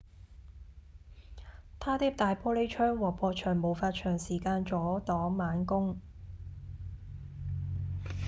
[1.79, 5.95] 它的大玻璃窗和薄牆無法長時間阻擋猛攻